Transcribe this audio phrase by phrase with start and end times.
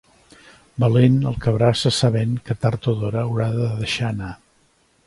[0.83, 4.37] Valent el que abraça sabent que tard o d'hora haurà de deixar anar.